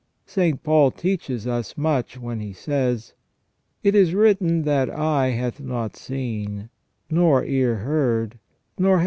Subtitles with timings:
[0.25, 0.63] St.
[0.63, 3.13] Paul teaches us much when he says:"
[3.83, 6.71] It is written that eye hath not seen,
[7.11, 8.39] nor ear heard,
[8.79, 8.99] nor hath it• S.